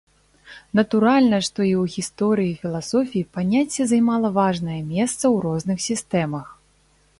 Натуральна, 0.77 1.37
што 1.47 1.59
і 1.67 1.73
ў 1.81 1.93
гісторыі 1.97 2.55
філасофіі 2.63 3.29
паняцце 3.37 3.87
займала 3.93 4.33
важнае 4.41 4.81
месца 4.95 5.21
ў 5.21 5.35
розных 5.47 5.77
сістэмах. 5.93 6.47